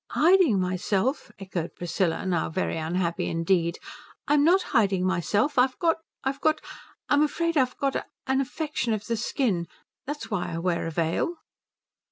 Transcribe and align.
"Hiding 0.13 0.59
myself?" 0.59 1.31
echoed 1.37 1.75
Priscilla, 1.75 2.25
now 2.25 2.49
very 2.49 2.75
unhappy 2.79 3.27
indeed, 3.29 3.77
"I'm 4.27 4.43
not 4.43 4.63
hiding 4.73 5.05
myself. 5.05 5.59
I've 5.59 5.77
got 5.77 5.97
I've 6.23 6.41
got 6.41 6.59
I'm 7.07 7.21
afraid 7.21 7.55
I've 7.55 7.77
got 7.77 7.95
a 7.95 8.05
an 8.25 8.41
affection 8.41 8.93
of 8.93 9.05
the 9.05 9.15
skin. 9.15 9.67
That's 10.07 10.31
why 10.31 10.55
I 10.55 10.57
wear 10.57 10.87
a 10.87 10.91
veil." 10.91 11.35